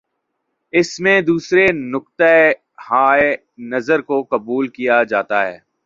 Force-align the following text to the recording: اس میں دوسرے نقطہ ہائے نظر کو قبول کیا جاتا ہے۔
اس 0.73 0.99
میں 0.99 1.21
دوسرے 1.21 1.65
نقطہ 1.91 2.33
ہائے 2.91 3.35
نظر 3.71 4.01
کو 4.01 4.21
قبول 4.23 4.67
کیا 4.67 5.03
جاتا 5.03 5.45
ہے۔ 5.47 5.57